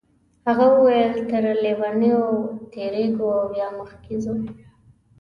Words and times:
هغه 0.45 0.65
وویل 0.75 1.13
تر 1.31 1.43
لویینو 1.63 2.21
تیریږو 2.71 3.27
او 3.37 3.43
بیا 3.53 3.67
مخکې 3.79 4.15
ځو. 4.23 4.35